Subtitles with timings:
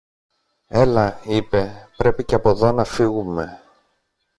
[0.67, 3.59] Έλα, είπε, πρέπει και από δω να φύγομε.